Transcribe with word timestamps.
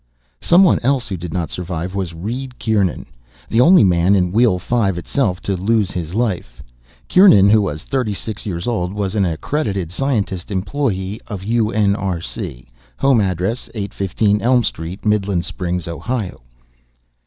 Someone 0.41 0.79
else 0.81 1.09
who 1.09 1.15
did 1.15 1.31
not 1.31 1.51
survive 1.51 1.93
was 1.93 2.11
Reed 2.11 2.57
Kieran, 2.57 3.05
the 3.49 3.61
only 3.61 3.83
man 3.83 4.15
in 4.15 4.31
Wheel 4.31 4.57
Five 4.57 4.97
itself 4.97 5.39
to 5.41 5.55
lose 5.55 5.91
his 5.91 6.15
life. 6.15 6.59
Kieran, 7.07 7.51
who 7.51 7.61
was 7.61 7.83
thirty 7.83 8.15
six 8.15 8.43
years 8.43 8.65
old, 8.65 8.93
was 8.93 9.13
an 9.13 9.25
accredited 9.25 9.91
scientist 9.91 10.49
employee 10.49 11.21
of 11.27 11.43
UNRC. 11.43 12.65
Home 12.97 13.21
address: 13.21 13.69
815 13.75 14.41
Elm 14.41 14.63
Street, 14.63 15.05
Midland 15.05 15.45
Springs, 15.45 15.87
Ohio. 15.87 16.41